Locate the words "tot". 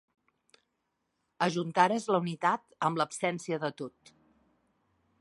3.83-4.15